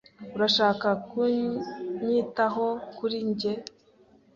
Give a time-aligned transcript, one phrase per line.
[0.35, 2.65] Urashaka kunyitaho
[2.97, 3.53] kuri njye?